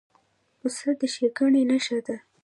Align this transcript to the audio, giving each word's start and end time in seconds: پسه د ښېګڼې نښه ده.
پسه 0.59 0.89
د 0.99 1.01
ښېګڼې 1.13 1.61
نښه 1.69 1.99
ده. 2.05 2.15